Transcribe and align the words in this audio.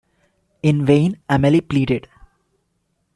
In 0.63 0.83
vain 0.83 1.21
Amelie 1.29 1.61
pleaded. 1.61 2.07